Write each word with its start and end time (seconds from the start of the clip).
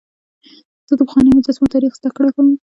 زه 0.87 0.93
د 0.99 1.01
پخوانیو 1.07 1.35
مجسمو 1.37 1.73
تاریخ 1.73 1.91
زدهکړه 1.99 2.29
کوم. 2.35 2.47